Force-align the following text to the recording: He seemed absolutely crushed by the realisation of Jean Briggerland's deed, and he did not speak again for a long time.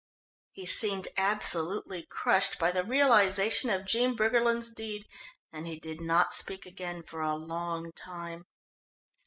He 0.51 0.65
seemed 0.65 1.09
absolutely 1.15 2.01
crushed 2.01 2.57
by 2.57 2.71
the 2.71 2.83
realisation 2.83 3.69
of 3.69 3.85
Jean 3.85 4.15
Briggerland's 4.15 4.71
deed, 4.71 5.05
and 5.53 5.67
he 5.67 5.79
did 5.79 6.01
not 6.01 6.33
speak 6.33 6.65
again 6.65 7.03
for 7.03 7.21
a 7.21 7.35
long 7.35 7.91
time. 7.91 8.47